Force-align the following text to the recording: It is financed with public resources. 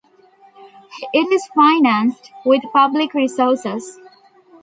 It 1.13 1.31
is 1.31 1.45
financed 1.53 2.31
with 2.43 2.63
public 2.73 3.13
resources. 3.13 3.99